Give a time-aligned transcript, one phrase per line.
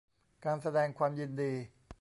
[0.45, 1.51] การแสดงความยินดี